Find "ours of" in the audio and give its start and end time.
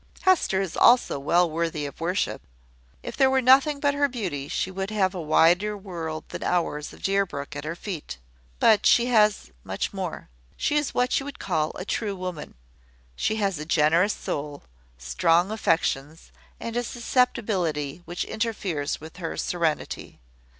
6.41-7.03